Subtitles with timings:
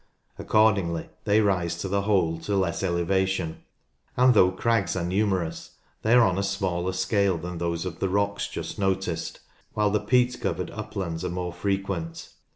[0.39, 3.61] Accord ingly they rise on the whole to less elevation,
[4.17, 8.09] and though crags are numerous, they are on a smaller scale than those of the
[8.09, 9.41] rocks just noticed,
[9.75, 12.33] while the peat covered uplands are more frequent.